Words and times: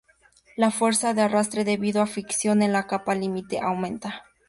La 0.57 0.71
fuerza 0.71 1.13
de 1.13 1.21
arrastre 1.21 1.63
debido 1.63 2.01
a 2.01 2.07
fricción 2.07 2.63
en 2.63 2.73
la 2.73 2.87
capa 2.87 3.13
límite 3.13 3.59
aumenta. 3.59 4.23